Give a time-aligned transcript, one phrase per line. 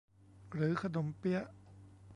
[0.53, 1.43] หรือขนมเปี๊ยะ